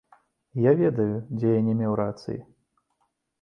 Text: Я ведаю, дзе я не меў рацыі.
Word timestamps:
Я 0.61 0.71
ведаю, 0.79 1.19
дзе 1.35 1.47
я 1.51 1.61
не 1.67 1.77
меў 1.83 1.93
рацыі. 2.01 2.39